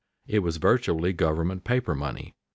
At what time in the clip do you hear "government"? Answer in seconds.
1.13-1.63